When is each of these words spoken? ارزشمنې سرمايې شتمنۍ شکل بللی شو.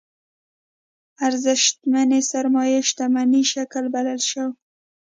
ارزشمنې 1.27 2.21
سرمايې 2.31 2.79
شتمنۍ 2.89 3.43
شکل 3.53 3.85
بللی 3.93 4.19
شو. 4.29 4.45